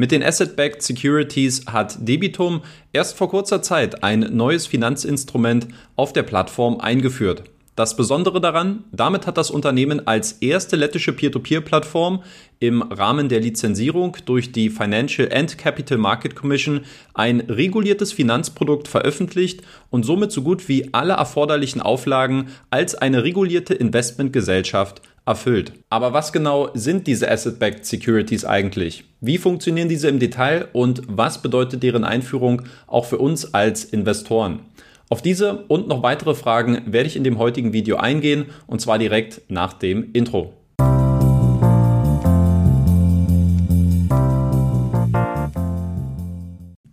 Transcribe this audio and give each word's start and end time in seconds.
Mit 0.00 0.12
den 0.12 0.22
Asset-Backed 0.22 0.80
Securities 0.80 1.66
hat 1.66 1.96
Debitum 2.06 2.62
erst 2.92 3.16
vor 3.16 3.30
kurzer 3.30 3.62
Zeit 3.62 4.04
ein 4.04 4.20
neues 4.30 4.64
Finanzinstrument 4.64 5.66
auf 5.96 6.12
der 6.12 6.22
Plattform 6.22 6.78
eingeführt. 6.78 7.42
Das 7.74 7.96
Besondere 7.96 8.40
daran, 8.40 8.84
damit 8.92 9.26
hat 9.26 9.36
das 9.36 9.50
Unternehmen 9.50 10.06
als 10.06 10.34
erste 10.34 10.76
lettische 10.76 11.12
Peer-to-Peer-Plattform 11.12 12.22
im 12.60 12.82
Rahmen 12.82 13.28
der 13.28 13.40
Lizenzierung 13.40 14.16
durch 14.24 14.52
die 14.52 14.70
Financial 14.70 15.28
and 15.32 15.58
Capital 15.58 15.98
Market 15.98 16.36
Commission 16.36 16.82
ein 17.14 17.40
reguliertes 17.40 18.12
Finanzprodukt 18.12 18.86
veröffentlicht 18.86 19.62
und 19.90 20.04
somit 20.04 20.30
so 20.30 20.42
gut 20.42 20.68
wie 20.68 20.94
alle 20.94 21.14
erforderlichen 21.14 21.82
Auflagen 21.82 22.50
als 22.70 22.94
eine 22.94 23.24
regulierte 23.24 23.74
Investmentgesellschaft 23.74 25.02
erfüllt. 25.28 25.72
Aber 25.90 26.12
was 26.12 26.32
genau 26.32 26.70
sind 26.74 27.06
diese 27.06 27.30
Asset-Backed 27.30 27.84
Securities 27.84 28.44
eigentlich? 28.44 29.04
Wie 29.20 29.38
funktionieren 29.38 29.88
diese 29.88 30.08
im 30.08 30.18
Detail 30.18 30.68
und 30.72 31.02
was 31.06 31.42
bedeutet 31.42 31.82
deren 31.82 32.04
Einführung 32.04 32.62
auch 32.86 33.04
für 33.04 33.18
uns 33.18 33.54
als 33.54 33.84
Investoren? 33.84 34.60
Auf 35.10 35.22
diese 35.22 35.64
und 35.68 35.88
noch 35.88 36.02
weitere 36.02 36.34
Fragen 36.34 36.82
werde 36.86 37.06
ich 37.06 37.16
in 37.16 37.24
dem 37.24 37.38
heutigen 37.38 37.72
Video 37.72 37.96
eingehen 37.96 38.46
und 38.66 38.80
zwar 38.80 38.98
direkt 38.98 39.42
nach 39.48 39.72
dem 39.72 40.12
Intro. 40.12 40.52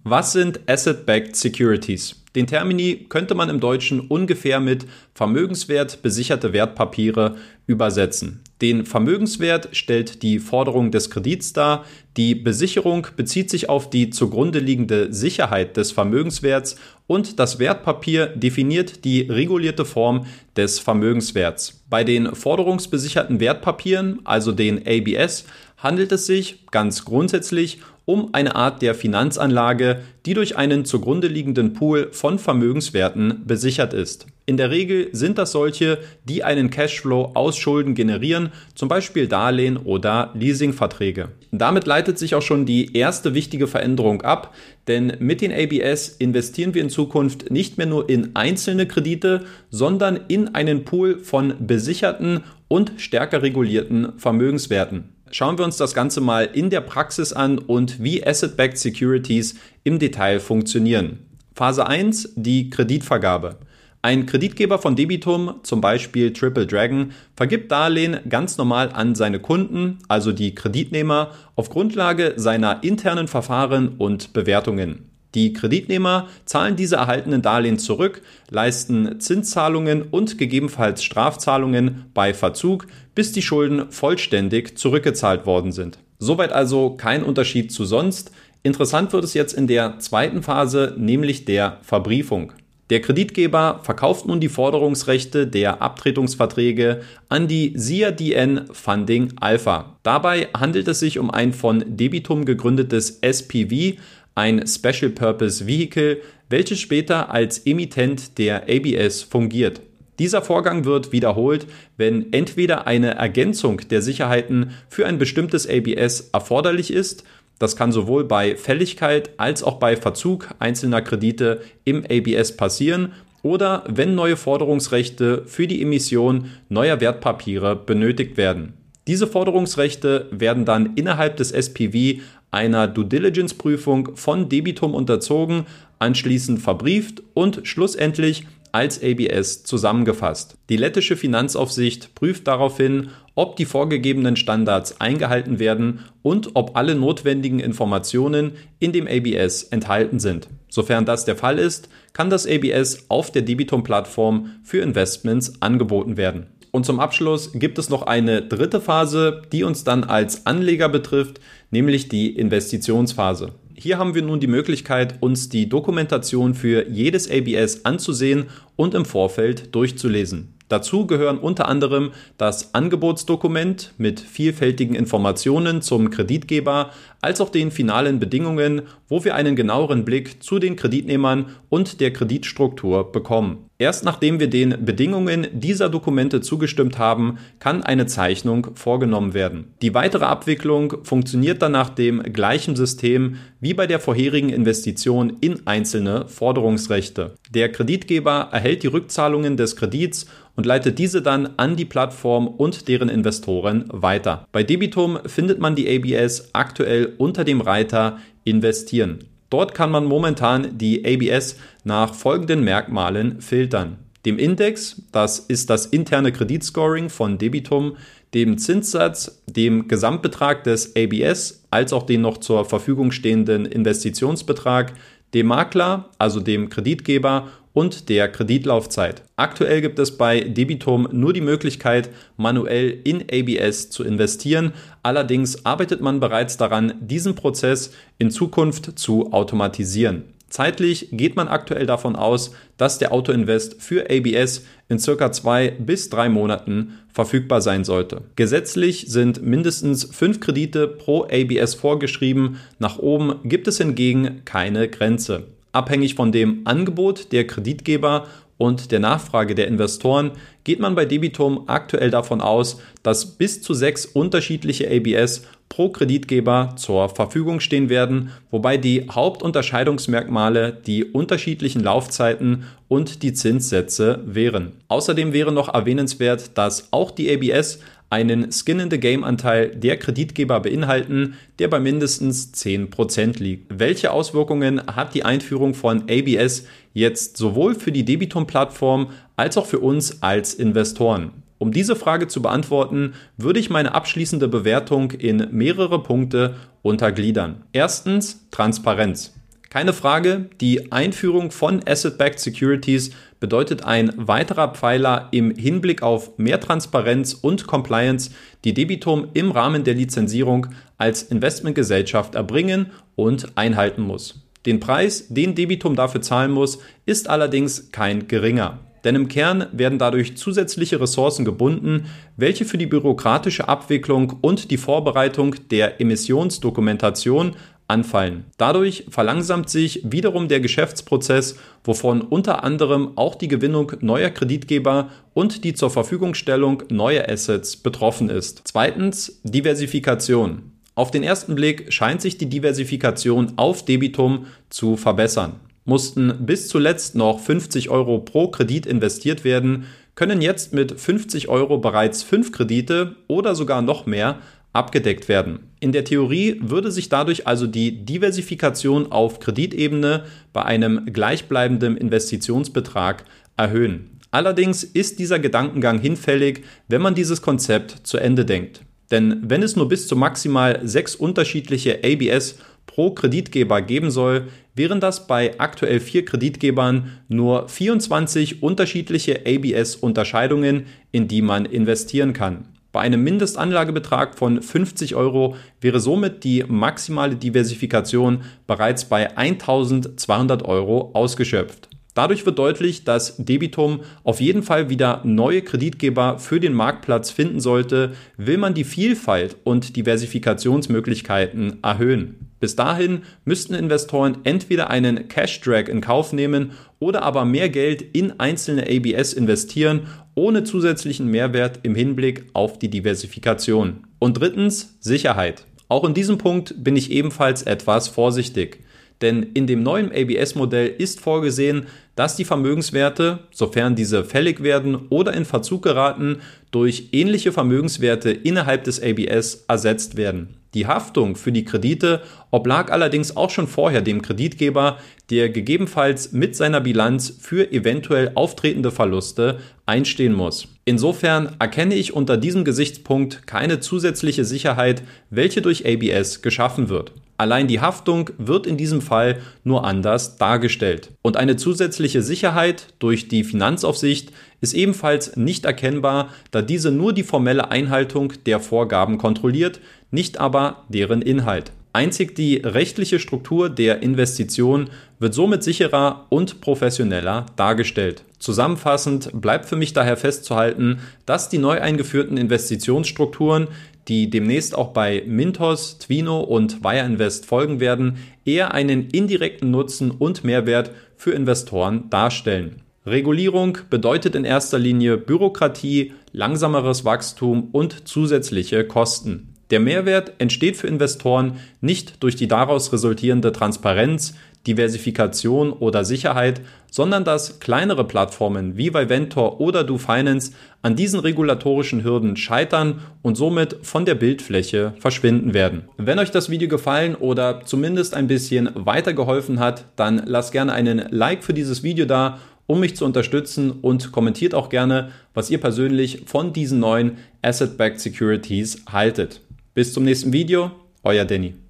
Was 0.07 0.33
sind 0.33 0.59
Asset-Backed 0.69 1.35
Securities? 1.35 2.21
Den 2.35 2.45
Termini 2.45 3.07
könnte 3.09 3.33
man 3.33 3.49
im 3.49 3.59
Deutschen 3.59 4.01
ungefähr 4.01 4.59
mit 4.59 4.85
Vermögenswert 5.15 6.03
besicherte 6.03 6.53
Wertpapiere 6.53 7.37
übersetzen. 7.65 8.41
Den 8.61 8.85
Vermögenswert 8.85 9.69
stellt 9.71 10.21
die 10.21 10.37
Forderung 10.37 10.91
des 10.91 11.09
Kredits 11.09 11.53
dar. 11.53 11.85
Die 12.17 12.35
Besicherung 12.35 13.07
bezieht 13.17 13.49
sich 13.49 13.67
auf 13.67 13.89
die 13.89 14.11
zugrunde 14.11 14.59
liegende 14.59 15.11
Sicherheit 15.11 15.75
des 15.75 15.91
Vermögenswerts 15.91 16.75
und 17.07 17.39
das 17.39 17.57
Wertpapier 17.57 18.27
definiert 18.27 19.05
die 19.05 19.21
regulierte 19.21 19.85
Form 19.85 20.27
des 20.55 20.77
Vermögenswerts. 20.77 21.83
Bei 21.89 22.03
den 22.03 22.35
forderungsbesicherten 22.35 23.39
Wertpapieren, 23.39 24.19
also 24.23 24.51
den 24.51 24.83
ABS, 24.87 25.45
handelt 25.77 26.11
es 26.11 26.27
sich 26.27 26.65
ganz 26.69 27.05
grundsätzlich 27.05 27.79
um 27.79 27.94
eine 28.31 28.55
Art 28.55 28.81
der 28.81 28.95
Finanzanlage, 28.95 30.01
die 30.25 30.33
durch 30.33 30.57
einen 30.57 30.85
zugrunde 30.85 31.27
liegenden 31.27 31.73
Pool 31.73 32.09
von 32.11 32.39
Vermögenswerten 32.39 33.43
besichert 33.45 33.93
ist. 33.93 34.27
In 34.45 34.57
der 34.57 34.69
Regel 34.69 35.09
sind 35.11 35.39
das 35.39 35.51
solche, 35.51 35.97
die 36.23 36.43
einen 36.43 36.69
Cashflow 36.69 37.31
aus 37.33 37.57
Schulden 37.57 37.95
generieren, 37.95 38.51
zum 38.75 38.89
Beispiel 38.89 39.27
Darlehen 39.27 39.77
oder 39.77 40.31
Leasingverträge. 40.35 41.29
Damit 41.51 41.87
leitet 41.87 42.19
sich 42.19 42.35
auch 42.35 42.43
schon 42.43 42.67
die 42.67 42.95
erste 42.95 43.33
wichtige 43.33 43.65
Veränderung 43.65 44.21
ab, 44.21 44.53
denn 44.87 45.13
mit 45.19 45.41
den 45.41 45.51
ABS 45.51 46.09
investieren 46.09 46.75
wir 46.75 46.83
in 46.83 46.91
Zukunft 46.91 47.49
nicht 47.49 47.79
mehr 47.79 47.87
nur 47.87 48.07
in 48.07 48.35
einzelne 48.35 48.85
Kredite, 48.85 49.45
sondern 49.71 50.19
in 50.27 50.53
einen 50.53 50.85
Pool 50.85 51.19
von 51.19 51.55
besicherten 51.65 52.43
und 52.67 52.93
stärker 52.97 53.41
regulierten 53.41 54.13
Vermögenswerten 54.17 55.14
schauen 55.31 55.57
wir 55.57 55.65
uns 55.65 55.77
das 55.77 55.93
Ganze 55.93 56.21
mal 56.21 56.45
in 56.45 56.69
der 56.69 56.81
Praxis 56.81 57.33
an 57.33 57.57
und 57.57 58.01
wie 58.03 58.25
Asset-Backed 58.25 58.77
Securities 58.77 59.55
im 59.83 59.99
Detail 59.99 60.39
funktionieren. 60.39 61.19
Phase 61.53 61.87
1, 61.87 62.33
die 62.35 62.69
Kreditvergabe. 62.69 63.57
Ein 64.01 64.27
Kreditgeber 64.27 64.77
von 64.77 64.95
Debitum, 64.95 65.61
zum 65.63 65.81
Beispiel 65.81 66.31
Triple 66.31 66.67
Dragon, 66.67 67.11
vergibt 67.35 67.71
Darlehen 67.71 68.19
ganz 68.29 68.57
normal 68.57 68.91
an 68.91 69.15
seine 69.15 69.39
Kunden, 69.39 69.97
also 70.07 70.31
die 70.31 70.53
Kreditnehmer, 70.53 71.31
auf 71.55 71.69
Grundlage 71.69 72.33
seiner 72.35 72.83
internen 72.83 73.27
Verfahren 73.27 73.95
und 73.97 74.31
Bewertungen. 74.31 75.14
Die 75.35 75.51
Kreditnehmer 75.53 76.29
zahlen 76.45 76.77
diese 76.77 76.95
erhaltenen 76.95 77.41
Darlehen 77.41 77.77
zurück, 77.77 78.21
leisten 78.49 79.19
Zinszahlungen 79.19 80.01
und 80.03 80.37
gegebenenfalls 80.37 81.03
Strafzahlungen 81.03 82.05
bei 82.13 82.33
Verzug, 82.33 82.87
bis 83.13 83.33
die 83.33 83.41
Schulden 83.41 83.91
vollständig 83.91 84.77
zurückgezahlt 84.77 85.45
worden 85.45 85.73
sind. 85.73 85.99
Soweit 86.19 86.53
also 86.53 86.91
kein 86.91 87.23
Unterschied 87.23 87.71
zu 87.71 87.83
sonst. 87.83 88.31
Interessant 88.63 89.11
wird 89.11 89.25
es 89.25 89.33
jetzt 89.33 89.53
in 89.53 89.67
der 89.67 89.99
zweiten 89.99 90.41
Phase, 90.41 90.95
nämlich 90.97 91.45
der 91.45 91.79
Verbriefung. 91.81 92.53
Der 92.91 93.01
Kreditgeber 93.01 93.79
verkauft 93.81 94.27
nun 94.27 94.39
die 94.39 94.47
Forderungsrechte 94.47 95.47
der 95.47 95.81
Abtretungsverträge 95.81 97.01
an 97.29 97.47
die 97.47 97.73
SIA-DN 97.75 98.67
Funding 98.71 99.33
Alpha. 99.39 99.97
Dabei 100.03 100.49
handelt 100.55 100.87
es 100.87 100.99
sich 100.99 101.17
um 101.17 101.31
ein 101.31 101.51
von 101.51 101.83
Debitum 101.87 102.45
gegründetes 102.45 103.19
SPV, 103.21 103.97
ein 104.35 104.67
Special 104.67 105.09
Purpose 105.11 105.65
Vehicle, 105.65 106.21
welches 106.49 106.79
später 106.79 107.31
als 107.31 107.59
Emittent 107.59 108.37
der 108.37 108.63
ABS 108.69 109.23
fungiert. 109.23 109.81
Dieser 110.19 110.41
Vorgang 110.41 110.85
wird 110.85 111.11
wiederholt, 111.11 111.67
wenn 111.97 112.31
entweder 112.31 112.87
eine 112.87 113.15
Ergänzung 113.15 113.81
der 113.89 114.01
Sicherheiten 114.01 114.71
für 114.87 115.05
ein 115.05 115.17
bestimmtes 115.17 115.67
ABS 115.67 116.29
erforderlich 116.31 116.91
ist, 116.91 117.23
das 117.59 117.75
kann 117.77 117.91
sowohl 117.91 118.25
bei 118.25 118.55
Fälligkeit 118.57 119.31
als 119.37 119.63
auch 119.63 119.75
bei 119.79 119.95
Verzug 119.95 120.49
einzelner 120.59 121.01
Kredite 121.01 121.61
im 121.85 122.05
ABS 122.09 122.55
passieren, 122.57 123.13
oder 123.43 123.83
wenn 123.87 124.15
neue 124.15 124.37
Forderungsrechte 124.37 125.43
für 125.45 125.67
die 125.67 125.81
Emission 125.81 126.49
neuer 126.67 126.99
Wertpapiere 126.99 127.75
benötigt 127.75 128.37
werden. 128.37 128.73
Diese 129.07 129.27
Forderungsrechte 129.27 130.27
werden 130.31 130.65
dann 130.65 130.95
innerhalb 130.95 131.37
des 131.37 131.51
SPV 131.51 132.21
einer 132.55 132.87
Due 132.87 133.05
Diligence 133.05 133.53
Prüfung 133.53 134.15
von 134.15 134.49
Debitum 134.49 134.95
unterzogen, 134.95 135.65
anschließend 135.99 136.59
verbrieft 136.59 137.21
und 137.33 137.67
schlussendlich 137.67 138.45
als 138.71 139.01
ABS 139.01 139.63
zusammengefasst. 139.63 140.57
Die 140.69 140.75
lettische 140.75 141.15
Finanzaufsicht 141.15 142.15
prüft 142.15 142.47
daraufhin, 142.47 143.09
ob 143.33 143.55
die 143.55 143.65
vorgegebenen 143.65 144.35
Standards 144.35 144.99
eingehalten 144.99 145.59
werden 145.59 145.99
und 146.23 146.51
ob 146.55 146.75
alle 146.75 146.95
notwendigen 146.95 147.59
Informationen 147.59 148.53
in 148.79 148.91
dem 148.91 149.07
ABS 149.07 149.63
enthalten 149.63 150.19
sind. 150.19 150.49
Sofern 150.69 151.05
das 151.05 151.23
der 151.23 151.37
Fall 151.37 151.57
ist, 151.57 151.87
kann 152.11 152.29
das 152.29 152.47
ABS 152.47 153.05
auf 153.09 153.31
der 153.31 153.43
Debitum-Plattform 153.43 154.51
für 154.63 154.79
Investments 154.79 155.61
angeboten 155.61 156.17
werden. 156.17 156.47
Und 156.75 156.85
zum 156.85 156.99
Abschluss 156.99 157.53
gibt 157.53 157.79
es 157.79 157.89
noch 157.89 158.01
eine 158.01 158.41
dritte 158.41 158.81
Phase, 158.81 159.43
die 159.53 159.63
uns 159.63 159.85
dann 159.85 160.03
als 160.03 160.45
Anleger 160.45 160.89
betrifft, 160.89 161.39
nämlich 161.71 162.09
die 162.09 162.35
Investitionsphase. 162.35 163.53
Hier 163.75 163.97
haben 163.97 164.13
wir 164.13 164.23
nun 164.23 164.41
die 164.41 164.47
Möglichkeit, 164.47 165.15
uns 165.21 165.47
die 165.47 165.69
Dokumentation 165.69 166.53
für 166.53 166.89
jedes 166.89 167.31
ABS 167.31 167.85
anzusehen 167.85 168.47
und 168.75 168.93
im 168.93 169.05
Vorfeld 169.05 169.73
durchzulesen. 169.73 170.53
Dazu 170.67 171.07
gehören 171.07 171.37
unter 171.37 171.69
anderem 171.69 172.11
das 172.37 172.73
Angebotsdokument 172.73 173.93
mit 173.97 174.19
vielfältigen 174.19 174.95
Informationen 174.95 175.81
zum 175.81 176.09
Kreditgeber 176.09 176.89
als 177.21 177.39
auch 177.39 177.49
den 177.49 177.71
finalen 177.71 178.19
Bedingungen, 178.19 178.81
wo 179.07 179.23
wir 179.23 179.35
einen 179.35 179.55
genaueren 179.55 180.03
Blick 180.03 180.43
zu 180.43 180.59
den 180.59 180.75
Kreditnehmern 180.75 181.51
und 181.69 182.01
der 182.01 182.11
Kreditstruktur 182.11 183.13
bekommen. 183.13 183.69
Erst 183.77 184.05
nachdem 184.05 184.39
wir 184.39 184.49
den 184.49 184.85
Bedingungen 184.85 185.47
dieser 185.51 185.89
Dokumente 185.89 186.39
zugestimmt 186.39 186.97
haben, 186.97 187.39
kann 187.59 187.83
eine 187.83 188.05
Zeichnung 188.05 188.67
vorgenommen 188.73 189.33
werden. 189.33 189.73
Die 189.81 189.93
weitere 189.93 190.23
Abwicklung 190.23 191.03
funktioniert 191.03 191.61
dann 191.61 191.73
nach 191.73 191.89
dem 191.89 192.23
gleichen 192.23 192.77
System 192.77 193.35
wie 193.59 193.73
bei 193.73 193.85
der 193.85 193.99
vorherigen 193.99 194.47
Investition 194.47 195.35
in 195.41 195.67
einzelne 195.67 196.29
Forderungsrechte. 196.29 197.35
Der 197.49 197.69
Kreditgeber 197.69 198.47
erhält 198.53 198.83
die 198.83 198.87
Rückzahlungen 198.87 199.57
des 199.57 199.75
Kredits 199.75 200.25
und 200.55 200.65
leitet 200.65 200.97
diese 200.97 201.21
dann 201.21 201.49
an 201.57 201.75
die 201.75 201.83
Plattform 201.83 202.47
und 202.47 202.87
deren 202.87 203.09
Investoren 203.09 203.85
weiter. 203.89 204.47
Bei 204.53 204.63
Debitum 204.63 205.19
findet 205.25 205.59
man 205.59 205.75
die 205.75 205.89
ABS 205.89 206.51
aktuell 206.53 207.13
unter 207.17 207.43
dem 207.43 207.59
Reiter 207.59 208.19
Investieren. 208.45 209.19
Dort 209.49 209.73
kann 209.73 209.91
man 209.91 210.05
momentan 210.05 210.77
die 210.77 211.05
ABS 211.05 211.57
nach 211.83 212.13
folgenden 212.13 212.63
Merkmalen 212.63 213.41
filtern. 213.41 213.97
Dem 214.25 214.39
Index, 214.39 215.03
das 215.11 215.39
ist 215.39 215.69
das 215.69 215.85
interne 215.85 216.31
Kreditscoring 216.31 217.09
von 217.09 217.37
Debitum, 217.37 217.95
dem 218.33 218.57
Zinssatz, 218.57 219.43
dem 219.45 219.87
Gesamtbetrag 219.87 220.63
des 220.63 220.95
ABS 220.95 221.63
als 221.69 221.93
auch 221.93 222.03
den 222.03 222.21
noch 222.21 222.39
zur 222.39 222.65
Verfügung 222.65 223.11
stehenden 223.11 223.65
Investitionsbetrag, 223.65 224.93
dem 225.33 225.47
Makler, 225.47 226.09
also 226.17 226.39
dem 226.39 226.69
Kreditgeber 226.69 227.49
und 227.75 228.09
der 228.09 228.29
Kreditlaufzeit. 228.29 229.21
Aktuell 229.35 229.81
gibt 229.81 229.99
es 229.99 230.17
bei 230.17 230.39
Debitum 230.39 231.07
nur 231.11 231.33
die 231.33 231.41
Möglichkeit, 231.41 232.09
manuell 232.37 233.01
in 233.03 233.25
ABS 233.31 233.91
zu 233.91 234.03
investieren. 234.03 234.71
Allerdings 235.03 235.65
arbeitet 235.65 236.01
man 236.01 236.19
bereits 236.19 236.57
daran, 236.57 236.93
diesen 237.01 237.35
Prozess 237.35 237.91
in 238.17 238.31
Zukunft 238.31 238.97
zu 238.97 239.33
automatisieren. 239.33 240.23
Zeitlich 240.47 241.09
geht 241.11 241.35
man 241.35 241.49
aktuell 241.49 241.85
davon 241.85 242.15
aus, 242.15 242.51
dass 242.77 242.97
der 242.97 243.11
Autoinvest 243.11 243.81
für 243.81 244.09
ABS 244.09 244.63
in 244.87 244.99
circa 244.99 245.33
zwei 245.33 245.71
bis 245.71 246.09
drei 246.09 246.29
Monaten 246.29 246.99
verfügbar 247.11 247.59
sein 247.59 247.83
sollte. 247.83 248.21
Gesetzlich 248.37 249.05
sind 249.09 249.41
mindestens 249.41 250.05
fünf 250.05 250.39
Kredite 250.39 250.87
pro 250.87 251.23
ABS 251.25 251.73
vorgeschrieben. 251.73 252.57
Nach 252.79 252.99
oben 252.99 253.35
gibt 253.43 253.67
es 253.67 253.79
hingegen 253.79 254.43
keine 254.45 254.87
Grenze. 254.87 255.43
Abhängig 255.75 256.15
von 256.15 256.31
dem 256.31 256.61
Angebot 256.63 257.33
der 257.33 257.45
Kreditgeber 257.45 258.27
und 258.57 258.91
der 258.91 259.01
Nachfrage 259.01 259.55
der 259.55 259.67
Investoren 259.67 260.31
geht 260.63 260.79
man 260.79 260.95
bei 260.95 261.03
Debitum 261.03 261.65
aktuell 261.67 262.09
davon 262.09 262.39
aus, 262.39 262.79
dass 263.03 263.25
bis 263.37 263.61
zu 263.61 263.73
sechs 263.73 264.05
unterschiedliche 264.05 264.89
ABS 264.89 265.43
pro 265.67 265.89
Kreditgeber 265.89 266.75
zur 266.77 267.09
Verfügung 267.09 267.59
stehen 267.59 267.89
werden, 267.89 268.31
wobei 268.51 268.77
die 268.77 269.09
Hauptunterscheidungsmerkmale 269.11 270.71
die 270.71 271.03
unterschiedlichen 271.03 271.83
Laufzeiten 271.83 272.63
und 272.87 273.21
die 273.23 273.33
Zinssätze 273.33 274.21
wären. 274.25 274.71
Außerdem 274.87 275.33
wäre 275.33 275.51
noch 275.51 275.73
erwähnenswert, 275.73 276.57
dass 276.57 276.93
auch 276.93 277.11
die 277.11 277.29
ABS 277.29 277.79
einen 278.15 278.49
Skin-in-the-Game-Anteil 278.49 279.75
der 279.75 279.97
Kreditgeber 279.97 280.61
beinhalten, 280.61 281.33
der 281.59 281.67
bei 281.67 281.81
mindestens 281.81 282.53
10% 282.53 283.43
liegt. 283.43 283.77
Welche 283.77 284.11
Auswirkungen 284.11 284.81
hat 284.87 285.13
die 285.15 285.25
Einführung 285.25 285.73
von 285.73 286.03
ABS 286.09 286.65
jetzt 286.93 287.35
sowohl 287.35 287.75
für 287.75 287.91
die 287.91 288.05
Debitum-Plattform 288.05 289.09
als 289.35 289.57
auch 289.57 289.65
für 289.65 289.79
uns 289.79 290.23
als 290.23 290.53
Investoren? 290.53 291.31
Um 291.57 291.73
diese 291.73 291.97
Frage 291.97 292.29
zu 292.29 292.41
beantworten, 292.41 293.15
würde 293.35 293.59
ich 293.59 293.69
meine 293.69 293.93
abschließende 293.93 294.47
Bewertung 294.47 295.11
in 295.11 295.49
mehrere 295.51 296.01
Punkte 296.01 296.55
untergliedern. 296.83 297.63
Erstens 297.73 298.47
Transparenz. 298.49 299.33
Keine 299.75 299.91
Frage, 299.91 300.49
die 300.61 300.93
Einführung 300.93 301.51
von 301.51 301.81
Asset-Backed 301.85 302.39
Securities 302.39 303.11
bedeutet 303.41 303.83
ein 303.83 304.13
weiterer 304.15 304.69
Pfeiler 304.69 305.27
im 305.31 305.53
Hinblick 305.53 306.01
auf 306.01 306.37
mehr 306.37 306.61
Transparenz 306.61 307.33
und 307.33 307.67
Compliance, 307.67 308.31
die 308.63 308.73
Debitum 308.73 309.27
im 309.33 309.51
Rahmen 309.51 309.83
der 309.83 309.95
Lizenzierung 309.95 310.67
als 310.97 311.23
Investmentgesellschaft 311.23 312.35
erbringen 312.35 312.91
und 313.17 313.57
einhalten 313.57 314.03
muss. 314.03 314.45
Den 314.65 314.79
Preis, 314.79 315.25
den 315.27 315.55
Debitum 315.55 315.97
dafür 315.97 316.21
zahlen 316.21 316.51
muss, 316.51 316.79
ist 317.05 317.29
allerdings 317.29 317.91
kein 317.91 318.29
geringer. 318.29 318.79
Denn 319.03 319.15
im 319.15 319.27
Kern 319.27 319.67
werden 319.71 319.99
dadurch 319.99 320.35
zusätzliche 320.35 320.99
Ressourcen 320.99 321.43
gebunden, 321.45 322.05
welche 322.37 322.63
für 322.65 322.79
die 322.79 322.87
bürokratische 322.87 323.67
Abwicklung 323.67 324.37
und 324.41 324.71
die 324.71 324.77
Vorbereitung 324.77 325.55
der 325.69 326.01
Emissionsdokumentation 326.01 327.55
anfallen. 327.87 328.45
Dadurch 328.57 329.05
verlangsamt 329.09 329.69
sich 329.69 330.01
wiederum 330.03 330.47
der 330.47 330.59
Geschäftsprozess, 330.59 331.57
wovon 331.83 332.21
unter 332.21 332.63
anderem 332.63 333.17
auch 333.17 333.35
die 333.35 333.47
Gewinnung 333.47 333.91
neuer 334.01 334.29
Kreditgeber 334.29 335.09
und 335.33 335.63
die 335.63 335.73
zur 335.73 335.89
Verfügungstellung 335.89 336.83
neuer 336.89 337.29
Assets 337.29 337.77
betroffen 337.77 338.29
ist. 338.29 338.61
Zweitens 338.65 339.39
Diversifikation. 339.43 340.71
Auf 340.95 341.11
den 341.11 341.23
ersten 341.23 341.55
Blick 341.55 341.91
scheint 341.91 342.21
sich 342.21 342.37
die 342.37 342.49
Diversifikation 342.49 343.53
auf 343.57 343.83
Debitum 343.83 344.47
zu 344.69 344.95
verbessern 344.95 345.59
mussten 345.85 346.45
bis 346.45 346.67
zuletzt 346.67 347.15
noch 347.15 347.39
50 347.39 347.89
Euro 347.89 348.19
pro 348.19 348.49
Kredit 348.49 348.85
investiert 348.85 349.43
werden, 349.43 349.85
können 350.15 350.41
jetzt 350.41 350.73
mit 350.73 350.99
50 350.99 351.47
Euro 351.47 351.77
bereits 351.77 352.23
fünf 352.23 352.51
Kredite 352.51 353.15
oder 353.27 353.55
sogar 353.55 353.81
noch 353.81 354.05
mehr 354.05 354.39
abgedeckt 354.75 355.27
werden. 355.29 355.71
In 355.79 355.91
der 355.91 356.03
Theorie 356.03 356.59
würde 356.61 356.91
sich 356.91 357.09
dadurch 357.09 357.47
also 357.47 357.67
die 357.67 358.05
Diversifikation 358.05 359.11
auf 359.11 359.39
Kreditebene 359.39 360.25
bei 360.53 360.63
einem 360.63 361.05
gleichbleibenden 361.05 361.97
Investitionsbetrag 361.97 363.23
erhöhen. 363.57 364.19
Allerdings 364.31 364.83
ist 364.83 365.19
dieser 365.19 365.39
Gedankengang 365.39 365.99
hinfällig, 365.99 366.63
wenn 366.89 367.01
man 367.01 367.15
dieses 367.15 367.41
Konzept 367.41 368.05
zu 368.05 368.17
Ende 368.17 368.43
denkt. 368.43 368.81
Denn 369.11 369.39
wenn 369.43 369.63
es 369.63 369.75
nur 369.75 369.87
bis 369.87 370.07
zu 370.07 370.15
maximal 370.15 370.81
sechs 370.83 371.15
unterschiedliche 371.15 372.01
ABS 372.03 372.57
pro 372.85 373.11
Kreditgeber 373.11 373.81
geben 373.81 374.11
soll, 374.11 374.47
wären 374.73 374.99
das 374.99 375.27
bei 375.27 375.57
aktuell 375.59 375.99
vier 375.99 376.25
Kreditgebern 376.25 377.11
nur 377.29 377.69
24 377.69 378.61
unterschiedliche 378.61 379.41
ABS-Unterscheidungen, 379.45 380.85
in 381.11 381.27
die 381.27 381.41
man 381.41 381.65
investieren 381.65 382.33
kann. 382.33 382.65
Bei 382.95 383.01
einem 383.01 383.25
Mindestanlagebetrag 383.25 384.37
von 384.37 384.61
50 384.61 385.15
Euro 385.15 385.57
wäre 385.81 385.99
somit 385.99 386.45
die 386.45 386.63
maximale 386.65 387.35
Diversifikation 387.35 388.43
bereits 388.67 389.03
bei 389.03 389.35
1200 389.35 390.63
Euro 390.63 391.11
ausgeschöpft. 391.13 391.89
Dadurch 392.13 392.45
wird 392.45 392.57
deutlich, 392.57 393.03
dass 393.03 393.35
Debitum 393.35 393.99
auf 394.23 394.39
jeden 394.39 394.63
Fall 394.63 394.89
wieder 394.89 395.19
neue 395.25 395.61
Kreditgeber 395.61 396.39
für 396.39 396.61
den 396.61 396.71
Marktplatz 396.71 397.31
finden 397.31 397.59
sollte, 397.59 398.13
will 398.37 398.57
man 398.57 398.73
die 398.73 398.85
Vielfalt 398.85 399.57
und 399.65 399.97
Diversifikationsmöglichkeiten 399.97 401.83
erhöhen. 401.83 402.44
Bis 402.59 402.75
dahin 402.75 403.23
müssten 403.43 403.73
Investoren 403.73 404.37
entweder 404.43 404.89
einen 404.89 405.27
Cash 405.27 405.61
Drag 405.61 405.87
in 405.87 406.01
Kauf 406.01 406.33
nehmen 406.33 406.71
oder 406.99 407.23
aber 407.23 407.45
mehr 407.45 407.69
Geld 407.69 408.01
in 408.01 408.39
einzelne 408.39 408.83
ABS 408.83 409.33
investieren, 409.33 410.07
ohne 410.35 410.63
zusätzlichen 410.63 411.27
Mehrwert 411.27 411.79
im 411.83 411.95
Hinblick 411.95 412.45
auf 412.53 412.79
die 412.79 412.89
Diversifikation. 412.89 414.07
Und 414.19 414.39
drittens 414.39 414.97
Sicherheit. 414.99 415.65
Auch 415.87 416.03
in 416.03 416.13
diesem 416.13 416.37
Punkt 416.37 416.83
bin 416.83 416.95
ich 416.95 417.11
ebenfalls 417.11 417.61
etwas 417.63 418.07
vorsichtig. 418.07 418.79
Denn 419.21 419.43
in 419.43 419.65
dem 419.65 419.81
neuen 419.81 420.11
ABS-Modell 420.11 420.87
ist 420.87 421.21
vorgesehen, 421.21 421.85
dass 422.15 422.35
die 422.35 422.43
Vermögenswerte, 422.43 423.39
sofern 423.51 423.95
diese 423.95 424.25
fällig 424.25 424.61
werden 424.61 425.07
oder 425.09 425.33
in 425.33 425.45
Verzug 425.45 425.83
geraten, 425.83 426.41
durch 426.71 427.09
ähnliche 427.13 427.51
Vermögenswerte 427.51 428.31
innerhalb 428.31 428.83
des 428.83 429.01
ABS 429.01 429.65
ersetzt 429.67 430.17
werden. 430.17 430.57
Die 430.75 430.85
Haftung 430.85 431.35
für 431.35 431.51
die 431.51 431.65
Kredite 431.65 432.21
oblag 432.51 432.91
allerdings 432.91 433.35
auch 433.35 433.49
schon 433.49 433.67
vorher 433.67 434.01
dem 434.01 434.21
Kreditgeber, 434.21 434.99
der 435.31 435.49
gegebenenfalls 435.49 436.33
mit 436.33 436.55
seiner 436.55 436.81
Bilanz 436.81 437.33
für 437.41 437.71
eventuell 437.71 438.33
auftretende 438.35 438.91
Verluste 438.91 439.59
einstehen 439.87 440.33
muss. 440.33 440.67
Insofern 440.83 441.55
erkenne 441.57 441.95
ich 441.95 442.13
unter 442.13 442.37
diesem 442.37 442.65
Gesichtspunkt 442.65 443.47
keine 443.47 443.79
zusätzliche 443.79 444.45
Sicherheit, 444.45 445.01
welche 445.29 445.61
durch 445.63 445.85
ABS 445.87 446.41
geschaffen 446.43 446.89
wird. 446.89 447.13
Allein 447.37 447.67
die 447.67 447.81
Haftung 447.81 448.29
wird 448.37 448.65
in 448.65 448.77
diesem 448.77 449.01
Fall 449.01 449.41
nur 449.63 449.83
anders 449.83 450.37
dargestellt. 450.37 451.11
Und 451.21 451.35
eine 451.35 451.57
zusätzliche 451.57 452.21
Sicherheit 452.21 452.93
durch 452.99 453.27
die 453.27 453.43
Finanzaufsicht 453.43 454.31
ist 454.61 454.73
ebenfalls 454.73 455.35
nicht 455.35 455.65
erkennbar, 455.65 456.29
da 456.51 456.61
diese 456.61 456.91
nur 456.91 457.11
die 457.11 457.23
formelle 457.23 457.71
Einhaltung 457.71 458.33
der 458.45 458.61
Vorgaben 458.61 459.17
kontrolliert, 459.17 459.81
nicht 460.11 460.39
aber 460.39 460.85
deren 460.87 461.21
Inhalt. 461.21 461.71
Einzig 461.91 462.35
die 462.35 462.57
rechtliche 462.57 463.19
Struktur 463.19 463.69
der 463.69 464.01
Investition 464.03 464.89
wird 465.19 465.33
somit 465.33 465.63
sicherer 465.63 466.25
und 466.29 466.59
professioneller 466.59 467.45
dargestellt. 467.55 468.23
Zusammenfassend 468.45 469.41
bleibt 469.41 469.65
für 469.65 469.75
mich 469.75 469.93
daher 469.93 470.17
festzuhalten, 470.17 470.99
dass 471.25 471.49
die 471.49 471.57
neu 471.57 471.81
eingeführten 471.81 472.37
Investitionsstrukturen 472.37 473.69
die 474.07 474.29
demnächst 474.29 474.77
auch 474.77 474.89
bei 474.89 475.23
Mintos, 475.25 475.97
Twino 475.97 476.41
und 476.41 476.83
Wire 476.83 477.07
Invest 477.07 477.47
folgen 477.47 477.79
werden, 477.79 478.17
eher 478.45 478.71
einen 478.75 479.09
indirekten 479.09 479.71
Nutzen 479.71 480.11
und 480.11 480.43
Mehrwert 480.43 480.91
für 481.17 481.31
Investoren 481.31 482.07
darstellen. 482.11 482.83
Regulierung 483.07 483.79
bedeutet 483.89 484.35
in 484.35 484.45
erster 484.45 484.77
Linie 484.77 485.17
Bürokratie, 485.17 486.13
langsameres 486.31 487.03
Wachstum 487.03 487.69
und 487.71 488.07
zusätzliche 488.07 488.85
Kosten. 488.85 489.55
Der 489.71 489.79
Mehrwert 489.79 490.33
entsteht 490.37 490.77
für 490.77 490.85
Investoren 490.85 491.57
nicht 491.81 492.21
durch 492.21 492.35
die 492.35 492.47
daraus 492.47 492.93
resultierende 492.93 493.51
Transparenz, 493.51 494.35
Diversifikation 494.67 495.71
oder 495.71 496.05
Sicherheit, 496.05 496.61
sondern 496.91 497.23
dass 497.23 497.59
kleinere 497.59 498.05
Plattformen 498.05 498.77
wie 498.77 498.93
Viventor 498.93 499.59
oder 499.59 499.83
DoFinance 499.83 500.51
an 500.81 500.95
diesen 500.95 501.19
regulatorischen 501.19 502.03
Hürden 502.03 502.37
scheitern 502.37 503.01
und 503.21 503.35
somit 503.35 503.77
von 503.81 504.05
der 504.05 504.15
Bildfläche 504.15 504.93
verschwinden 504.99 505.53
werden. 505.53 505.83
Wenn 505.97 506.19
euch 506.19 506.31
das 506.31 506.49
Video 506.49 506.67
gefallen 506.67 507.15
oder 507.15 507.61
zumindest 507.65 508.13
ein 508.13 508.27
bisschen 508.27 508.69
weitergeholfen 508.73 509.59
hat, 509.59 509.85
dann 509.95 510.23
lasst 510.25 510.51
gerne 510.51 510.73
einen 510.73 511.05
Like 511.09 511.43
für 511.43 511.53
dieses 511.53 511.83
Video 511.83 512.05
da 512.05 512.39
um 512.67 512.79
mich 512.79 512.95
zu 512.95 513.05
unterstützen 513.05 513.71
und 513.71 514.11
kommentiert 514.11 514.53
auch 514.53 514.69
gerne, 514.69 515.11
was 515.33 515.49
ihr 515.49 515.59
persönlich 515.59 516.23
von 516.25 516.53
diesen 516.53 516.79
neuen 516.79 517.17
Asset-Backed 517.41 517.99
Securities 517.99 518.83
haltet. 518.91 519.41
Bis 519.73 519.93
zum 519.93 520.03
nächsten 520.03 520.33
Video, 520.33 520.71
euer 521.03 521.25
Danny. 521.25 521.55